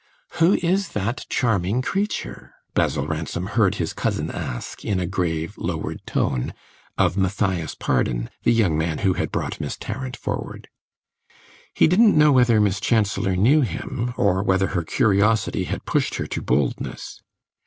"Who 0.39 0.55
is 0.63 0.93
that 0.97 1.27
charming 1.29 1.83
creature?" 1.83 2.55
Basil 2.73 3.05
Ransom 3.05 3.45
heard 3.53 3.75
his 3.75 3.93
cousin 3.93 4.31
ask, 4.31 4.83
in 4.83 4.99
a 4.99 5.05
grave, 5.05 5.53
lowered 5.59 6.03
tone, 6.07 6.55
of 6.97 7.17
Matthias 7.17 7.75
Pardon, 7.75 8.31
the 8.41 8.51
young 8.51 8.75
man 8.75 8.97
who 9.05 9.13
had 9.13 9.31
brought 9.31 9.59
Miss 9.61 9.77
Tarrant 9.77 10.17
forward. 10.17 10.69
He 11.75 11.85
didn't 11.85 12.17
know 12.17 12.31
whether 12.31 12.59
Miss 12.59 12.79
Chancellor 12.79 13.35
knew 13.35 13.61
him, 13.61 14.15
or 14.17 14.41
whether 14.41 14.69
her 14.69 14.81
curiosity 14.83 15.65
had 15.65 15.85
pushed 15.85 16.15
her 16.15 16.25
to 16.25 16.41
boldness. 16.41 17.21